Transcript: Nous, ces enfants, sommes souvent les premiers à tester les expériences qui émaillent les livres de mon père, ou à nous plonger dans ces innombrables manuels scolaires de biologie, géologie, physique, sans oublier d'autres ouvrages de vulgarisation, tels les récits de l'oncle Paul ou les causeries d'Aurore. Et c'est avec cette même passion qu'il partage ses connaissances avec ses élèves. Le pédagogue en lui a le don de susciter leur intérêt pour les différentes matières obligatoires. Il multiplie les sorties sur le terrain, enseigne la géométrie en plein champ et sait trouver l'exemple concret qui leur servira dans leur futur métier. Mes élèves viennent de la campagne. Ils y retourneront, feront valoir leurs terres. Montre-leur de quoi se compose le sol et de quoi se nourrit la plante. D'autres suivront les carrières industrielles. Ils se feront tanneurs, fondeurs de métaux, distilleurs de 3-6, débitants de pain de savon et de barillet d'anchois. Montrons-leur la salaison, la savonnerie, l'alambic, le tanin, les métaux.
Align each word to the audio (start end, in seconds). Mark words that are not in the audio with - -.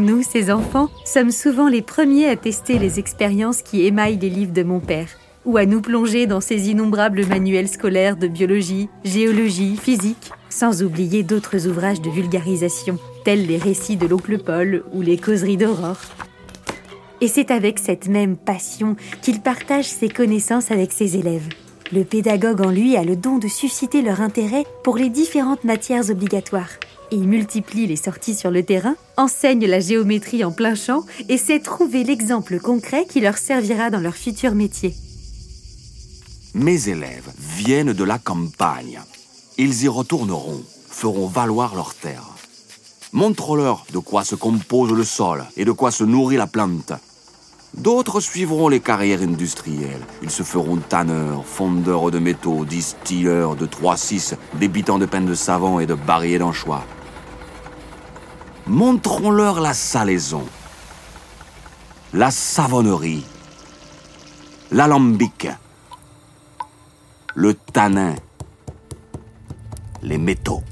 Nous, 0.00 0.24
ces 0.24 0.50
enfants, 0.50 0.90
sommes 1.04 1.30
souvent 1.30 1.68
les 1.68 1.82
premiers 1.82 2.26
à 2.26 2.34
tester 2.34 2.80
les 2.80 2.98
expériences 2.98 3.62
qui 3.62 3.86
émaillent 3.86 4.18
les 4.18 4.28
livres 4.28 4.52
de 4.52 4.64
mon 4.64 4.80
père, 4.80 5.06
ou 5.44 5.56
à 5.56 5.66
nous 5.66 5.80
plonger 5.80 6.26
dans 6.26 6.40
ces 6.40 6.68
innombrables 6.68 7.24
manuels 7.26 7.68
scolaires 7.68 8.16
de 8.16 8.26
biologie, 8.26 8.88
géologie, 9.04 9.76
physique, 9.76 10.32
sans 10.50 10.82
oublier 10.82 11.22
d'autres 11.22 11.68
ouvrages 11.68 12.00
de 12.00 12.10
vulgarisation, 12.10 12.98
tels 13.24 13.46
les 13.46 13.56
récits 13.56 13.96
de 13.96 14.08
l'oncle 14.08 14.38
Paul 14.38 14.82
ou 14.92 15.00
les 15.00 15.16
causeries 15.16 15.56
d'Aurore. 15.56 16.00
Et 17.20 17.28
c'est 17.28 17.52
avec 17.52 17.78
cette 17.78 18.08
même 18.08 18.36
passion 18.36 18.96
qu'il 19.22 19.42
partage 19.42 19.86
ses 19.86 20.08
connaissances 20.08 20.72
avec 20.72 20.90
ses 20.90 21.16
élèves. 21.16 21.48
Le 21.94 22.02
pédagogue 22.02 22.60
en 22.60 22.70
lui 22.70 22.96
a 22.96 23.04
le 23.04 23.14
don 23.14 23.38
de 23.38 23.46
susciter 23.46 24.02
leur 24.02 24.20
intérêt 24.20 24.64
pour 24.82 24.96
les 24.96 25.10
différentes 25.10 25.62
matières 25.62 26.10
obligatoires. 26.10 26.70
Il 27.12 27.28
multiplie 27.28 27.86
les 27.86 27.94
sorties 27.94 28.34
sur 28.34 28.50
le 28.50 28.64
terrain, 28.64 28.96
enseigne 29.16 29.64
la 29.64 29.78
géométrie 29.78 30.42
en 30.42 30.50
plein 30.50 30.74
champ 30.74 31.04
et 31.28 31.38
sait 31.38 31.60
trouver 31.60 32.02
l'exemple 32.02 32.58
concret 32.58 33.06
qui 33.08 33.20
leur 33.20 33.38
servira 33.38 33.90
dans 33.90 34.00
leur 34.00 34.16
futur 34.16 34.56
métier. 34.56 34.92
Mes 36.54 36.88
élèves 36.88 37.30
viennent 37.38 37.92
de 37.92 38.04
la 38.04 38.18
campagne. 38.18 39.00
Ils 39.56 39.84
y 39.84 39.86
retourneront, 39.86 40.64
feront 40.88 41.28
valoir 41.28 41.76
leurs 41.76 41.94
terres. 41.94 42.34
Montre-leur 43.12 43.86
de 43.92 44.00
quoi 44.00 44.24
se 44.24 44.34
compose 44.34 44.90
le 44.90 45.04
sol 45.04 45.44
et 45.56 45.64
de 45.64 45.70
quoi 45.70 45.92
se 45.92 46.02
nourrit 46.02 46.38
la 46.38 46.48
plante. 46.48 46.92
D'autres 47.76 48.20
suivront 48.20 48.68
les 48.68 48.78
carrières 48.78 49.22
industrielles. 49.22 50.06
Ils 50.22 50.30
se 50.30 50.44
feront 50.44 50.76
tanneurs, 50.76 51.44
fondeurs 51.44 52.12
de 52.12 52.20
métaux, 52.20 52.64
distilleurs 52.64 53.56
de 53.56 53.66
3-6, 53.66 54.36
débitants 54.54 54.98
de 54.98 55.06
pain 55.06 55.22
de 55.22 55.34
savon 55.34 55.80
et 55.80 55.86
de 55.86 55.94
barillet 55.94 56.38
d'anchois. 56.38 56.84
Montrons-leur 58.66 59.60
la 59.60 59.74
salaison, 59.74 60.44
la 62.12 62.30
savonnerie, 62.30 63.24
l'alambic, 64.70 65.48
le 67.34 67.54
tanin, 67.54 68.14
les 70.00 70.18
métaux. 70.18 70.62